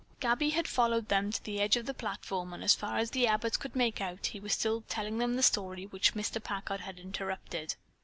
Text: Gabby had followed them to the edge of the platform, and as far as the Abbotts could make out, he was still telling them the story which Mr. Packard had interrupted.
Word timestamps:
Gabby 0.19 0.49
had 0.49 0.67
followed 0.67 1.09
them 1.09 1.31
to 1.31 1.43
the 1.43 1.61
edge 1.61 1.75
of 1.77 1.85
the 1.85 1.93
platform, 1.93 2.53
and 2.53 2.63
as 2.63 2.73
far 2.73 2.97
as 2.97 3.11
the 3.11 3.27
Abbotts 3.27 3.55
could 3.57 3.75
make 3.75 4.01
out, 4.01 4.25
he 4.25 4.39
was 4.39 4.51
still 4.53 4.81
telling 4.89 5.19
them 5.19 5.35
the 5.35 5.43
story 5.43 5.85
which 5.85 6.15
Mr. 6.15 6.43
Packard 6.43 6.79
had 6.81 6.97
interrupted. 6.97 7.75